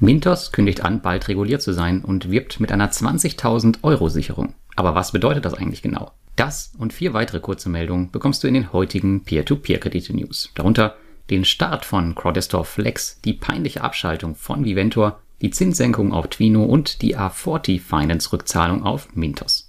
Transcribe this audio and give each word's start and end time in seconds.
Mintos 0.00 0.52
kündigt 0.52 0.84
an, 0.84 1.00
bald 1.00 1.26
reguliert 1.28 1.60
zu 1.60 1.72
sein 1.72 2.04
und 2.04 2.30
wirbt 2.30 2.60
mit 2.60 2.70
einer 2.70 2.90
20.000 2.90 3.78
Euro 3.82 4.08
Sicherung. 4.08 4.54
Aber 4.76 4.94
was 4.94 5.10
bedeutet 5.10 5.44
das 5.44 5.54
eigentlich 5.54 5.82
genau? 5.82 6.12
Das 6.36 6.72
und 6.78 6.92
vier 6.92 7.14
weitere 7.14 7.40
kurze 7.40 7.68
Meldungen 7.68 8.12
bekommst 8.12 8.44
du 8.44 8.48
in 8.48 8.54
den 8.54 8.72
heutigen 8.72 9.24
Peer-to-Peer-Kredite-News. 9.24 10.52
Darunter 10.54 10.94
den 11.30 11.44
Start 11.44 11.84
von 11.84 12.14
Crowdestor 12.14 12.64
Flex, 12.64 13.20
die 13.22 13.32
peinliche 13.32 13.82
Abschaltung 13.82 14.36
von 14.36 14.64
Viventor, 14.64 15.20
die 15.42 15.50
Zinssenkung 15.50 16.12
auf 16.12 16.28
Twino 16.28 16.64
und 16.64 17.02
die 17.02 17.16
A40 17.16 17.80
Finance 17.80 18.32
Rückzahlung 18.32 18.84
auf 18.84 19.14
Mintos. 19.14 19.68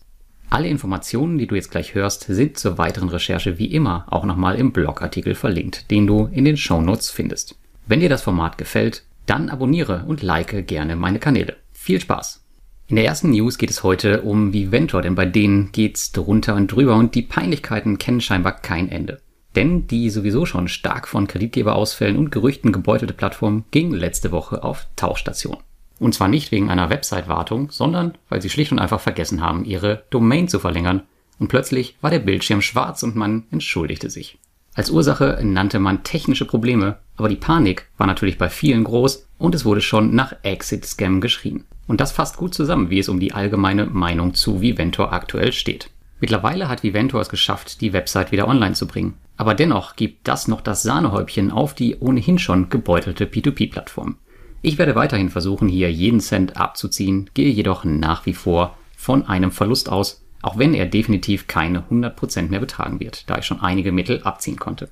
Alle 0.51 0.67
Informationen, 0.67 1.37
die 1.37 1.47
du 1.47 1.55
jetzt 1.55 1.71
gleich 1.71 1.95
hörst, 1.95 2.23
sind 2.23 2.57
zur 2.57 2.77
weiteren 2.77 3.09
Recherche 3.09 3.57
wie 3.57 3.71
immer 3.71 4.05
auch 4.09 4.25
nochmal 4.25 4.55
im 4.55 4.71
Blogartikel 4.71 5.35
verlinkt, 5.35 5.91
den 5.91 6.07
du 6.07 6.29
in 6.31 6.45
den 6.45 6.57
Show 6.57 6.81
Notes 6.81 7.09
findest. 7.09 7.55
Wenn 7.87 7.99
dir 7.99 8.09
das 8.09 8.21
Format 8.21 8.57
gefällt, 8.57 9.03
dann 9.29 9.49
abonniere 9.49 10.05
und 10.07 10.23
like 10.23 10.67
gerne 10.67 10.95
meine 10.95 11.19
Kanäle. 11.19 11.57
Viel 11.71 12.01
Spaß! 12.01 12.43
In 12.87 12.95
der 12.95 13.05
ersten 13.05 13.29
News 13.29 13.59
geht 13.59 13.69
es 13.69 13.83
heute 13.83 14.23
um 14.23 14.51
Viventor, 14.51 15.03
denn 15.03 15.13
bei 15.13 15.27
denen 15.27 15.71
geht's 15.71 16.11
drunter 16.11 16.55
und 16.55 16.71
drüber 16.71 16.95
und 16.95 17.13
die 17.13 17.21
Peinlichkeiten 17.21 17.99
kennen 17.99 18.19
scheinbar 18.19 18.53
kein 18.53 18.89
Ende. 18.89 19.21
Denn 19.55 19.85
die 19.85 20.09
sowieso 20.09 20.47
schon 20.47 20.67
stark 20.67 21.07
von 21.07 21.27
Kreditgeberausfällen 21.27 22.17
und 22.17 22.31
Gerüchten 22.31 22.71
gebeutelte 22.71 23.13
Plattform 23.13 23.65
ging 23.69 23.91
letzte 23.91 24.31
Woche 24.31 24.63
auf 24.63 24.87
Tauchstation. 24.95 25.57
Und 25.99 26.15
zwar 26.15 26.27
nicht 26.27 26.51
wegen 26.51 26.71
einer 26.71 26.89
Website-Wartung, 26.89 27.69
sondern 27.69 28.17
weil 28.29 28.41
sie 28.41 28.49
schlicht 28.49 28.71
und 28.71 28.79
einfach 28.79 29.01
vergessen 29.01 29.41
haben, 29.41 29.65
ihre 29.65 30.03
Domain 30.09 30.47
zu 30.47 30.59
verlängern. 30.59 31.03
Und 31.37 31.49
plötzlich 31.49 31.95
war 32.01 32.09
der 32.09 32.19
Bildschirm 32.19 32.61
schwarz 32.61 33.03
und 33.03 33.15
man 33.15 33.43
entschuldigte 33.51 34.09
sich. 34.09 34.39
Als 34.79 34.91
Ursache 34.91 35.41
nannte 35.43 35.77
man 35.77 36.05
technische 36.05 36.45
Probleme, 36.45 36.99
aber 37.17 37.27
die 37.27 37.35
Panik 37.35 37.89
war 37.97 38.07
natürlich 38.07 38.37
bei 38.37 38.47
vielen 38.47 38.85
groß 38.85 39.27
und 39.37 39.53
es 39.53 39.65
wurde 39.65 39.81
schon 39.81 40.15
nach 40.15 40.33
Exit-Scam 40.41 41.19
geschrien. 41.19 41.65
Und 41.85 41.99
das 41.99 42.13
fasst 42.13 42.37
gut 42.37 42.53
zusammen, 42.53 42.89
wie 42.89 42.99
es 42.99 43.09
um 43.09 43.19
die 43.19 43.33
allgemeine 43.33 43.87
Meinung 43.87 44.35
zu 44.35 44.61
Viventor 44.61 45.11
aktuell 45.11 45.51
steht. 45.51 45.89
Mittlerweile 46.21 46.69
hat 46.69 46.81
Viventor 46.81 47.19
es 47.19 47.27
geschafft, 47.27 47.81
die 47.81 47.91
Website 47.91 48.31
wieder 48.31 48.47
online 48.47 48.73
zu 48.73 48.87
bringen. 48.87 49.15
Aber 49.35 49.53
dennoch 49.53 49.97
gibt 49.97 50.25
das 50.29 50.47
noch 50.47 50.61
das 50.61 50.81
Sahnehäubchen 50.81 51.51
auf 51.51 51.73
die 51.73 51.97
ohnehin 51.97 52.39
schon 52.39 52.69
gebeutelte 52.69 53.25
P2P-Plattform. 53.25 54.15
Ich 54.61 54.77
werde 54.77 54.95
weiterhin 54.95 55.29
versuchen, 55.29 55.67
hier 55.67 55.91
jeden 55.91 56.21
Cent 56.21 56.55
abzuziehen, 56.55 57.29
gehe 57.33 57.51
jedoch 57.51 57.83
nach 57.83 58.25
wie 58.25 58.33
vor 58.33 58.77
von 58.95 59.27
einem 59.27 59.51
Verlust 59.51 59.89
aus 59.89 60.23
auch 60.41 60.57
wenn 60.57 60.73
er 60.73 60.85
definitiv 60.85 61.47
keine 61.47 61.81
100% 61.89 62.49
mehr 62.49 62.59
betragen 62.59 62.99
wird, 62.99 63.29
da 63.29 63.37
ich 63.37 63.45
schon 63.45 63.61
einige 63.61 63.91
Mittel 63.91 64.21
abziehen 64.23 64.57
konnte. 64.57 64.89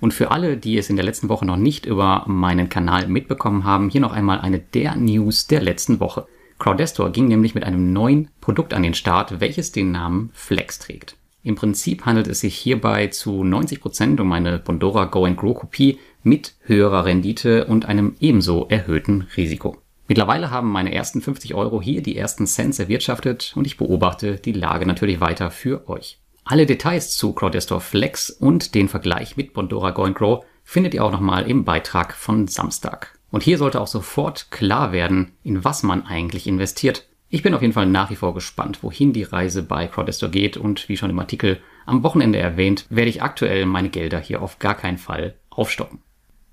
Und 0.00 0.14
für 0.14 0.30
alle, 0.30 0.56
die 0.56 0.78
es 0.78 0.88
in 0.88 0.96
der 0.96 1.04
letzten 1.04 1.28
Woche 1.28 1.44
noch 1.44 1.56
nicht 1.56 1.86
über 1.86 2.24
meinen 2.26 2.68
Kanal 2.68 3.06
mitbekommen 3.06 3.64
haben, 3.64 3.90
hier 3.90 4.00
noch 4.00 4.12
einmal 4.12 4.40
eine 4.40 4.58
der 4.58 4.96
News 4.96 5.46
der 5.46 5.60
letzten 5.60 6.00
Woche. 6.00 6.26
Crowdestor 6.58 7.10
ging 7.10 7.28
nämlich 7.28 7.54
mit 7.54 7.64
einem 7.64 7.92
neuen 7.92 8.28
Produkt 8.40 8.74
an 8.74 8.82
den 8.82 8.94
Start, 8.94 9.40
welches 9.40 9.72
den 9.72 9.92
Namen 9.92 10.30
Flex 10.32 10.78
trägt. 10.78 11.16
Im 11.42 11.54
Prinzip 11.54 12.04
handelt 12.04 12.28
es 12.28 12.40
sich 12.40 12.54
hierbei 12.54 13.06
zu 13.06 13.42
90% 13.42 14.20
um 14.20 14.30
eine 14.32 14.58
Bondora 14.58 15.06
Go 15.06 15.22
Grow 15.34 15.54
Kopie 15.54 15.98
mit 16.22 16.54
höherer 16.64 17.06
Rendite 17.06 17.64
und 17.64 17.86
einem 17.86 18.14
ebenso 18.20 18.66
erhöhten 18.68 19.26
Risiko. 19.36 19.78
Mittlerweile 20.10 20.50
haben 20.50 20.72
meine 20.72 20.92
ersten 20.92 21.20
50 21.20 21.54
Euro 21.54 21.80
hier 21.80 22.02
die 22.02 22.16
ersten 22.16 22.44
Cents 22.44 22.80
erwirtschaftet 22.80 23.52
und 23.54 23.64
ich 23.64 23.76
beobachte 23.76 24.38
die 24.38 24.50
Lage 24.50 24.84
natürlich 24.84 25.20
weiter 25.20 25.52
für 25.52 25.88
euch. 25.88 26.18
Alle 26.42 26.66
Details 26.66 27.16
zu 27.16 27.32
Crowdestor 27.32 27.80
Flex 27.80 28.28
und 28.28 28.74
den 28.74 28.88
Vergleich 28.88 29.36
mit 29.36 29.52
Bondora 29.52 29.90
Grow 29.90 30.44
findet 30.64 30.94
ihr 30.94 31.04
auch 31.04 31.12
nochmal 31.12 31.48
im 31.48 31.64
Beitrag 31.64 32.12
von 32.12 32.48
Samstag. 32.48 33.16
Und 33.30 33.44
hier 33.44 33.56
sollte 33.56 33.80
auch 33.80 33.86
sofort 33.86 34.50
klar 34.50 34.90
werden, 34.90 35.30
in 35.44 35.62
was 35.62 35.84
man 35.84 36.04
eigentlich 36.04 36.48
investiert. 36.48 37.06
Ich 37.28 37.44
bin 37.44 37.54
auf 37.54 37.62
jeden 37.62 37.74
Fall 37.74 37.86
nach 37.86 38.10
wie 38.10 38.16
vor 38.16 38.34
gespannt, 38.34 38.82
wohin 38.82 39.12
die 39.12 39.22
Reise 39.22 39.62
bei 39.62 39.86
Crowdestor 39.86 40.30
geht 40.30 40.56
und 40.56 40.88
wie 40.88 40.96
schon 40.96 41.10
im 41.10 41.20
Artikel 41.20 41.60
am 41.86 42.02
Wochenende 42.02 42.40
erwähnt, 42.40 42.84
werde 42.90 43.10
ich 43.10 43.22
aktuell 43.22 43.64
meine 43.64 43.90
Gelder 43.90 44.18
hier 44.18 44.42
auf 44.42 44.58
gar 44.58 44.74
keinen 44.74 44.98
Fall 44.98 45.36
aufstocken. 45.50 46.00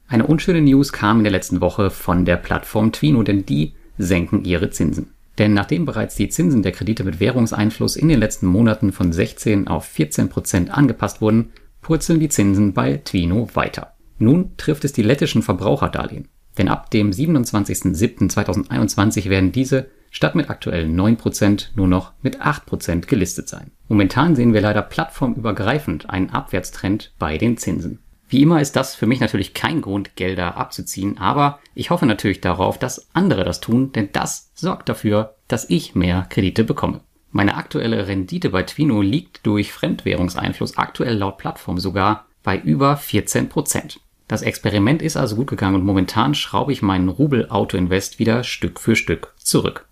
Eine 0.08 0.26
unschöne 0.26 0.62
News 0.62 0.94
kam 0.94 1.18
in 1.18 1.24
der 1.26 1.34
letzten 1.34 1.60
Woche 1.60 1.90
von 1.90 2.24
der 2.24 2.38
Plattform 2.38 2.94
Twino, 2.94 3.24
denn 3.24 3.46
die 3.46 3.74
senken 3.98 4.46
ihre 4.46 4.70
Zinsen. 4.70 5.12
Denn 5.38 5.54
nachdem 5.54 5.86
bereits 5.86 6.16
die 6.16 6.30
Zinsen 6.30 6.64
der 6.64 6.72
Kredite 6.72 7.04
mit 7.04 7.20
Währungseinfluss 7.20 7.98
in 7.98 8.08
den 8.08 8.20
letzten 8.20 8.48
Monaten 8.48 8.92
von 8.92 9.12
16 9.12 9.68
auf 9.68 9.86
14 9.86 10.30
Prozent 10.30 10.72
angepasst 10.72 11.22
wurden, 11.22 11.52
purzeln 11.82 12.20
die 12.20 12.30
Zinsen 12.30 12.74
bei 12.74 12.98
Twino 12.98 13.48
weiter. 13.54 13.94
Nun 14.18 14.58
trifft 14.58 14.84
es 14.86 14.94
die 14.94 15.04
lettischen 15.04 15.44
Verbraucherdarlehen. 15.44 16.30
Denn 16.58 16.70
ab 16.70 16.90
dem 16.90 17.12
27.07.2021 17.12 19.30
werden 19.30 19.52
diese 19.52 19.92
statt 20.10 20.34
mit 20.36 20.50
aktuell 20.50 20.88
9% 20.88 21.68
nur 21.76 21.88
noch 21.88 22.14
mit 22.24 22.42
8% 22.42 23.06
gelistet 23.06 23.48
sein. 23.48 23.70
Momentan 23.88 24.36
sehen 24.36 24.54
wir 24.54 24.62
leider 24.62 24.82
plattformübergreifend 24.82 26.10
einen 26.10 26.32
Abwärtstrend 26.32 27.14
bei 27.20 27.38
den 27.38 27.58
Zinsen. 27.58 28.00
Wie 28.30 28.42
immer 28.42 28.60
ist 28.60 28.76
das 28.76 28.96
für 28.96 29.08
mich 29.08 29.22
natürlich 29.22 29.54
kein 29.54 29.82
Grund, 29.82 30.16
Gelder 30.18 30.58
abzuziehen, 30.58 31.18
aber 31.18 31.60
ich 31.76 31.92
hoffe 31.92 32.06
natürlich 32.06 32.42
darauf, 32.42 32.78
dass 32.78 33.08
andere 33.14 33.46
das 33.46 33.62
tun, 33.62 33.94
denn 33.94 34.10
das 34.12 34.52
sorgt 34.54 34.90
dafür, 34.90 35.36
dass 35.48 35.70
ich 35.70 35.96
mehr 35.96 36.28
Kredite 36.30 36.66
bekomme. 36.66 37.02
Meine 37.32 37.56
aktuelle 37.56 38.08
Rendite 38.08 38.50
bei 38.50 38.64
Twino 38.64 39.02
liegt 39.02 39.46
durch 39.46 39.72
Fremdwährungseinfluss 39.72 40.78
aktuell 40.78 41.18
laut 41.18 41.38
Plattform 41.38 41.80
sogar 41.80 42.26
bei 42.44 42.58
über 42.58 42.96
14%. 42.96 43.98
Das 44.28 44.42
Experiment 44.42 45.02
ist 45.02 45.16
also 45.16 45.38
gut 45.38 45.48
gegangen 45.48 45.76
und 45.76 45.86
momentan 45.86 46.36
schraube 46.36 46.74
ich 46.74 46.82
meinen 46.82 47.08
Rubel 47.08 47.50
Auto 47.50 47.78
Invest 47.78 48.20
wieder 48.20 48.44
Stück 48.44 48.80
für 48.80 48.98
Stück 48.98 49.34
zurück. 49.38 49.88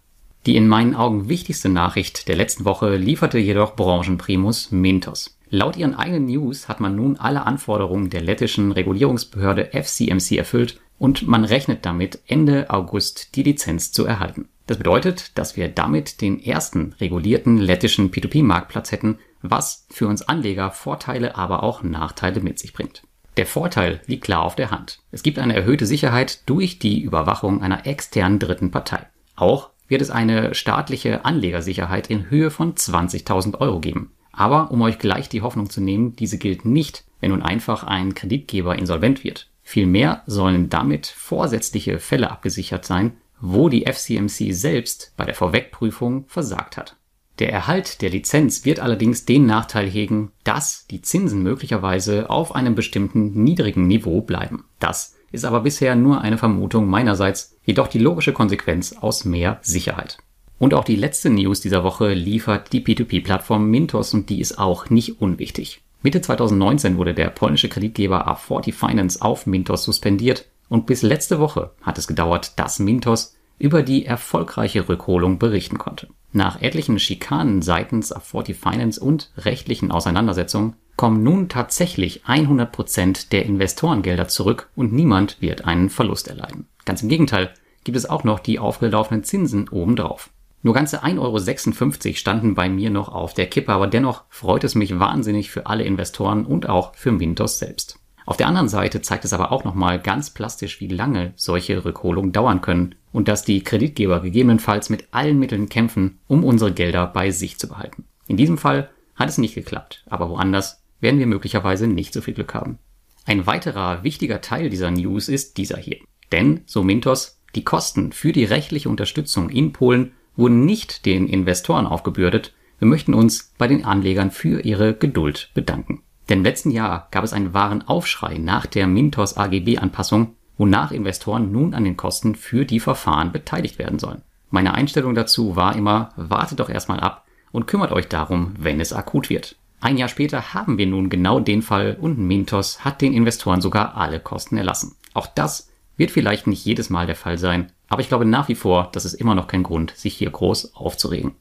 Die 0.46 0.58
in 0.58 0.68
meinen 0.68 0.96
Augen 0.96 1.30
wichtigste 1.30 1.70
Nachricht 1.70 2.28
der 2.28 2.36
letzten 2.36 2.66
Woche 2.66 2.98
lieferte 2.98 3.40
jedoch 3.40 3.76
Branchenprimus 3.76 4.72
Mintos. 4.72 5.35
Laut 5.50 5.78
ihren 5.78 5.94
eigenen 5.94 6.26
News 6.26 6.68
hat 6.68 6.80
man 6.80 6.96
nun 6.96 7.18
alle 7.18 7.46
Anforderungen 7.46 8.10
der 8.10 8.22
lettischen 8.22 8.72
Regulierungsbehörde 8.72 9.70
FCMC 9.72 10.38
erfüllt 10.38 10.80
und 10.98 11.28
man 11.28 11.46
rechnet 11.46 11.86
damit, 11.86 12.20
Ende 12.28 12.70
August 12.70 13.36
die 13.36 13.44
Lizenz 13.44 13.92
zu 13.92 14.06
erhalten. 14.06 14.48
Das 14.68 14.78
bedeutet, 14.78 15.38
dass 15.38 15.56
wir 15.56 15.68
damit 15.68 16.22
den 16.22 16.44
ersten 16.44 16.94
regulierten 17.00 17.58
lettischen 17.58 18.12
P2P-Marktplatz 18.12 18.92
hätten, 18.92 19.20
was 19.42 19.86
für 19.92 20.08
uns 20.08 20.24
Anleger 20.24 20.72
Vorteile, 20.72 21.36
aber 21.36 21.62
auch 21.62 21.84
Nachteile 21.84 22.42
mit 22.42 22.58
sich 22.58 22.74
bringt. 22.74 23.04
Der 23.38 23.46
Vorteil 23.46 24.02
liegt 24.08 24.24
klar 24.24 24.44
auf 24.44 24.56
der 24.56 24.72
Hand. 24.72 25.02
Es 25.12 25.22
gibt 25.22 25.40
eine 25.40 25.56
erhöhte 25.56 25.86
Sicherheit 25.86 26.50
durch 26.50 26.80
die 26.80 27.02
Überwachung 27.02 27.62
einer 27.62 27.86
externen 27.86 28.40
dritten 28.40 28.72
Partei. 28.72 29.06
Auch 29.36 29.70
wird 29.88 30.02
es 30.02 30.10
eine 30.10 30.56
staatliche 30.56 31.26
Anlegersicherheit 31.26 32.10
in 32.10 32.30
Höhe 32.30 32.50
von 32.50 32.74
20.000 32.74 33.60
Euro 33.60 33.80
geben. 33.80 34.15
Aber 34.36 34.72
um 34.72 34.82
euch 34.82 35.00
gleich 35.00 35.30
die 35.30 35.42
Hoffnung 35.42 35.70
zu 35.70 35.82
nehmen, 35.82 36.16
diese 36.16 36.38
gilt 36.38 36.66
nicht, 36.66 37.06
wenn 37.22 37.32
nun 37.32 37.42
einfach 37.42 37.84
ein 37.84 38.14
Kreditgeber 38.14 38.78
insolvent 38.78 39.24
wird. 39.24 39.50
Vielmehr 39.64 40.22
sollen 40.28 40.70
damit 40.70 41.08
vorsätzliche 41.08 42.00
Fälle 42.00 42.30
abgesichert 42.30 42.86
sein, 42.86 43.14
wo 43.40 43.70
die 43.70 43.86
FCMC 43.86 44.54
selbst 44.54 45.14
bei 45.18 45.26
der 45.26 45.36
Vorwegprüfung 45.36 46.26
versagt 46.28 46.78
hat. 46.78 46.96
Der 47.40 47.52
Erhalt 47.52 48.02
der 48.02 48.10
Lizenz 48.10 48.64
wird 48.64 48.80
allerdings 48.80 49.26
den 49.26 49.46
Nachteil 49.46 49.90
hegen, 49.90 50.32
dass 50.44 50.88
die 50.88 51.02
Zinsen 51.02 51.44
möglicherweise 51.44 52.30
auf 52.30 52.56
einem 52.56 52.76
bestimmten 52.76 53.44
niedrigen 53.44 53.88
Niveau 53.88 54.22
bleiben. 54.22 54.66
Das 54.80 55.16
ist 55.32 55.44
aber 55.44 55.62
bisher 55.62 55.96
nur 55.96 56.22
eine 56.22 56.38
Vermutung 56.38 56.88
meinerseits, 56.88 57.58
jedoch 57.66 57.88
die 57.88 58.00
logische 58.00 58.32
Konsequenz 58.32 58.94
aus 58.94 59.26
mehr 59.26 59.60
Sicherheit. 59.62 60.18
Und 60.58 60.74
auch 60.74 60.84
die 60.84 60.96
letzte 60.96 61.30
News 61.30 61.60
dieser 61.60 61.84
Woche 61.84 62.14
liefert 62.14 62.72
die 62.72 62.82
P2P-Plattform 62.82 63.70
Mintos 63.70 64.14
und 64.14 64.30
die 64.30 64.40
ist 64.40 64.58
auch 64.58 64.90
nicht 64.90 65.22
unwichtig. 65.22 65.82
Mitte 66.02 66.22
2019 66.22 66.98
wurde 66.98 67.14
der 67.14 67.30
polnische 67.30 67.68
Kreditgeber 67.68 68.28
A40 68.28 68.74
Finance 68.74 69.22
auf 69.22 69.48
Mintos 69.48 69.84
suspendiert 69.84 70.46
und 70.70 70.86
bis 70.86 71.02
letzte 71.02 71.40
Woche 71.40 71.72
hat 71.82 71.98
es 71.98 72.08
gedauert, 72.08 72.58
dass 72.58 72.80
Mintos 72.80 73.36
über 73.58 73.84
die 73.84 74.06
erfolgreiche 74.06 74.88
Rückholung 74.88 75.40
berichten 75.40 75.78
konnte. 75.78 76.08
Nach 76.32 76.62
etlichen 76.62 77.00
Schikanen 77.00 77.62
seitens 77.62 78.14
A40 78.16 78.54
Finance 78.54 79.00
und 79.00 79.32
rechtlichen 79.38 79.92
Auseinandersetzungen 79.92 80.76
kommen 80.98 81.24
nun 81.24 81.50
tatsächlich 81.50 82.24
100% 82.26 83.30
der 83.30 83.46
Investorengelder 83.46 84.28
zurück 84.28 84.70
und 84.76 84.94
niemand 84.94 85.42
wird 85.42 85.66
einen 85.66 85.90
Verlust 85.90 86.28
erleiden. 86.28 86.68
Ganz 86.86 87.02
im 87.02 87.10
Gegenteil 87.10 87.54
gibt 87.84 87.98
es 87.98 88.10
auch 88.10 88.24
noch 88.24 88.40
die 88.40 88.60
aufgelaufenen 88.60 89.24
Zinsen 89.24 89.70
obendrauf. 89.70 90.30
Nur 90.66 90.74
ganze 90.74 91.04
1,56 91.04 91.20
Euro 91.20 92.16
standen 92.16 92.56
bei 92.56 92.70
mir 92.70 92.90
noch 92.90 93.10
auf 93.10 93.36
der 93.36 93.46
Kippe, 93.46 93.72
aber 93.72 93.86
dennoch 93.86 94.24
freut 94.30 94.64
es 94.64 94.74
mich 94.74 94.98
wahnsinnig 94.98 95.52
für 95.52 95.68
alle 95.68 95.84
Investoren 95.84 96.44
und 96.44 96.68
auch 96.68 96.96
für 96.96 97.12
Mintos 97.12 97.60
selbst. 97.60 98.00
Auf 98.26 98.38
der 98.38 98.48
anderen 98.48 98.68
Seite 98.68 99.04
zeigt 99.04 99.26
es 99.26 99.34
aber 99.34 99.52
auch 99.52 99.64
nochmal 99.64 100.00
ganz 100.00 100.32
plastisch, 100.32 100.82
wie 100.82 100.88
lange 100.88 101.34
solche 101.36 101.86
Rückholungen 101.86 102.32
dauern 102.32 102.62
können 102.62 102.96
und 103.12 103.28
dass 103.28 103.46
die 103.46 103.64
Kreditgeber 103.64 104.22
gegebenenfalls 104.22 104.90
mit 104.90 105.08
allen 105.12 105.38
Mitteln 105.38 105.70
kämpfen, 105.70 106.18
um 106.28 106.44
unsere 106.44 106.74
Gelder 106.74 107.06
bei 107.06 107.30
sich 107.30 107.60
zu 107.60 107.68
behalten. 107.68 108.06
In 108.26 108.36
diesem 108.36 108.58
Fall 108.58 108.90
hat 109.14 109.30
es 109.30 109.38
nicht 109.38 109.54
geklappt, 109.54 110.04
aber 110.08 110.32
woanders 110.32 110.82
werden 111.00 111.20
wir 111.20 111.28
möglicherweise 111.28 111.86
nicht 111.86 112.12
so 112.12 112.22
viel 112.22 112.34
Glück 112.34 112.56
haben. 112.56 112.80
Ein 113.28 113.46
weiterer 113.46 114.04
wichtiger 114.04 114.42
Teil 114.42 114.72
dieser 114.72 114.90
News 114.90 115.30
ist 115.30 115.58
dieser 115.58 115.78
hier. 115.78 115.98
Denn, 116.32 116.62
so 116.66 116.82
Mintos, 116.82 117.40
Die 117.54 117.64
Kosten 117.64 118.12
für 118.12 118.32
die 118.32 118.44
rechtliche 118.46 118.90
Unterstützung 118.90 119.50
in 119.50 119.72
Polen 119.72 120.14
wurden 120.36 120.66
nicht 120.66 121.06
den 121.06 121.28
Investoren 121.28 121.88
aufgebürdet. 121.88 122.54
Wir 122.80 122.88
möchten 122.88 123.14
uns 123.14 123.54
bei 123.58 123.68
den 123.68 123.86
Anlegern 123.86 124.32
für 124.32 124.62
ihre 124.62 124.94
Geduld 124.94 125.50
bedanken. 125.54 126.04
Denn 126.30 126.40
im 126.40 126.44
letzten 126.44 126.72
Jahr 126.72 127.08
gab 127.12 127.24
es 127.24 127.34
einen 127.34 127.54
wahren 127.54 127.88
Aufschrei 127.88 128.38
nach 128.38 128.66
der 128.66 128.88
Mintos 128.88 129.38
AGB-Anpassung, 129.38 130.36
wonach 130.58 130.92
Investoren 130.92 131.52
nun 131.52 131.74
an 131.74 131.84
den 131.84 131.98
Kosten 131.98 132.36
für 132.36 132.66
die 132.66 132.80
Verfahren 132.80 133.32
beteiligt 133.32 133.78
werden 133.78 134.00
sollen. 134.00 134.22
Meine 134.50 134.74
Einstellung 134.74 135.16
dazu 135.16 135.56
war 135.56 135.76
immer, 135.76 136.10
wartet 136.16 136.60
doch 136.60 136.70
erstmal 136.70 137.00
ab 137.00 137.26
und 137.52 137.68
kümmert 137.68 137.92
euch 137.92 138.08
darum, 138.08 138.54
wenn 138.58 138.80
es 138.80 138.94
akut 138.94 139.30
wird. 139.30 139.56
Ein 139.82 139.98
Jahr 139.98 140.10
später 140.10 140.54
haben 140.54 140.78
wir 140.78 140.88
nun 140.88 141.10
genau 141.10 141.40
den 141.40 141.62
Fall 141.62 141.98
und 142.00 142.18
Mintos 142.18 142.84
hat 142.84 143.02
den 143.02 143.14
Investoren 143.14 143.62
sogar 143.62 143.98
alle 143.98 144.20
Kosten 144.20 144.58
erlassen. 144.58 144.96
Auch 145.14 145.28
das 145.28 145.70
wird 145.98 146.12
vielleicht 146.12 146.48
nicht 146.48 146.66
jedes 146.66 146.90
Mal 146.90 147.06
der 147.06 147.16
Fall 147.16 147.38
sein, 147.38 147.72
aber 147.88 148.02
ich 148.02 148.08
glaube 148.08 148.26
nach 148.26 148.48
wie 148.48 148.56
vor, 148.56 148.90
das 148.92 149.06
ist 149.06 149.14
immer 149.14 149.36
noch 149.36 149.48
kein 149.48 149.64
Grund, 149.64 149.92
sich 149.96 150.16
hier 150.16 150.30
groß 150.30 150.76
aufzuregen. 150.76 151.36